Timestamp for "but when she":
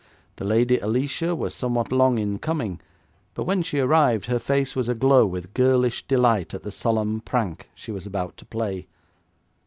3.35-3.77